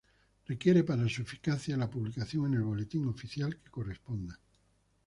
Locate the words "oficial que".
3.07-3.69